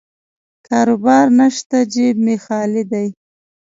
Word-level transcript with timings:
کاروبار 0.67 1.25
نشته، 1.39 1.77
جیب 1.93 2.15
مې 2.25 2.35
خالي 2.43 2.83
دی. 2.91 3.07